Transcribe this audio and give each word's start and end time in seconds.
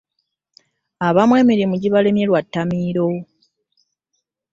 Abamu 1.07 1.33
emirimu 1.41 1.75
gibalemye 1.81 2.25
lwa 2.29 2.41
ttamiiro. 2.45 3.07